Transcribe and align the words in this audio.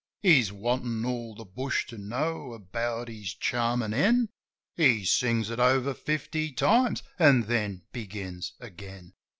He's 0.23 0.51
wantin' 0.51 1.05
all 1.05 1.35
the 1.35 1.45
bush 1.45 1.85
to 1.85 1.95
know 1.99 2.53
about 2.53 3.07
his 3.07 3.35
charmin' 3.35 3.91
hen; 3.91 4.29
He 4.75 5.05
sings 5.05 5.51
it 5.51 5.59
over 5.59 5.93
fifty 5.93 6.51
times, 6.51 7.03
an' 7.19 7.43
then 7.43 7.83
begins 7.91 8.53
again. 8.59 9.13